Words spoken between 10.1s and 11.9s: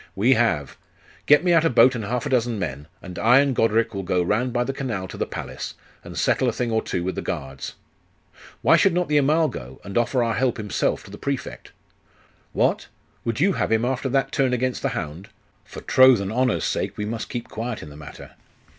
our help himself to the Prefect?'